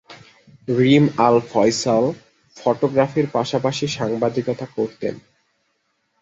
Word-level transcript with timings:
রিম 0.77 1.05
Al 1.17 1.35
Faisal 1.51 2.05
ফটোগ্রাফির 2.57 3.27
পাশাপাশি 3.33 3.85
সাংবাদিকতা 3.97 4.65
করতেন। 4.75 5.15